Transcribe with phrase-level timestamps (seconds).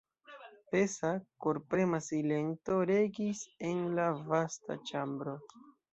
[0.69, 1.09] Pesa,
[1.45, 5.37] korprema silento regis en la vasta ĉambro.